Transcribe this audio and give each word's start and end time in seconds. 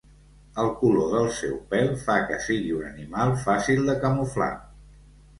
El 0.61 0.69
color 0.77 1.09
del 1.15 1.27
seu 1.39 1.51
pèl 1.73 1.91
fa 2.05 2.15
que 2.31 2.39
sigui 2.45 2.71
un 2.77 2.87
animal 2.93 3.35
fàcil 3.43 3.83
de 3.91 3.95
camuflar. 4.07 4.49